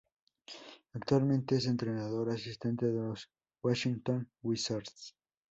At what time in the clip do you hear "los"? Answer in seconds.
3.03-3.29